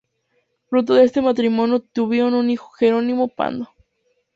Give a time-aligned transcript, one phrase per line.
[0.65, 3.69] Fruto de este matrimonio tuvieron un hijo Gerónimo Pando.